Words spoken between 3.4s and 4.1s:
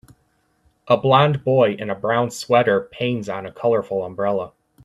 a colorful